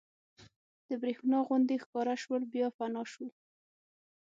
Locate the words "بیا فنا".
2.53-3.03